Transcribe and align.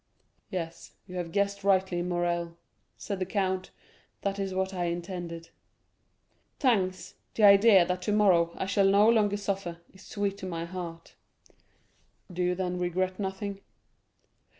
"Yes, 0.49 0.93
you 1.05 1.17
have 1.17 1.31
guessed 1.31 1.63
rightly, 1.63 2.01
Morrel," 2.01 2.57
said 2.97 3.19
the 3.19 3.25
count, 3.27 3.69
"that 4.23 4.39
is 4.39 4.51
what 4.51 4.73
I 4.73 4.85
intended." 4.85 5.51
"Thanks; 6.57 7.13
the 7.35 7.43
idea 7.43 7.85
that 7.85 8.01
tomorrow 8.01 8.51
I 8.55 8.65
shall 8.65 8.87
no 8.87 9.07
longer 9.07 9.37
suffer, 9.37 9.77
is 9.93 10.01
sweet 10.01 10.39
to 10.39 10.47
my 10.47 10.65
heart." 10.65 11.13
"Do 12.33 12.41
you 12.41 12.55
then 12.55 12.79
regret 12.79 13.19
nothing?" 13.19 13.61